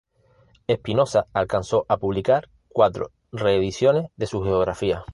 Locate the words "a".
1.87-1.97